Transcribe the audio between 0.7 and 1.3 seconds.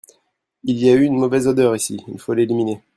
y a une